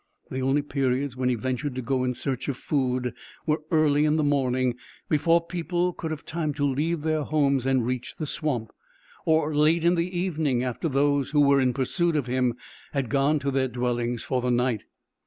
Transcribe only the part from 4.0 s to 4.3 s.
in the